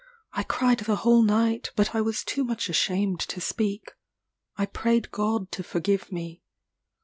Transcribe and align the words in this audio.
I 0.33 0.41
cried 0.41 0.79
the 0.79 0.95
whole 0.95 1.21
night, 1.21 1.69
but 1.75 1.93
I 1.93 2.01
was 2.01 2.23
too 2.23 2.43
much 2.43 2.69
ashamed 2.69 3.19
to 3.19 3.39
speak. 3.39 3.91
I 4.57 4.65
prayed 4.65 5.11
God 5.11 5.51
to 5.51 5.61
forgive 5.61 6.11
me. 6.11 6.41